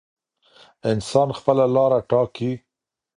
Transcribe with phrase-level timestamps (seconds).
[0.91, 2.51] انسان خپله لاره ټاکي.